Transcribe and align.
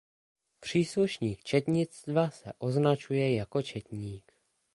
Příslušník 0.59 1.43
četnictva 1.43 2.29
se 2.29 2.53
označuje 2.57 3.35
jako 3.35 3.61
četník. 3.61 4.31